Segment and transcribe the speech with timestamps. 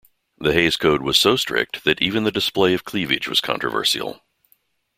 [0.39, 4.19] The Hays Code was so strict that even the display of cleavage was controversial.